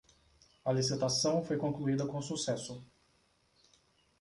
A 0.65 0.71
licitação 0.73 1.43
foi 1.45 1.57
concluída 1.57 2.07
com 2.07 2.19
sucesso 2.23 2.83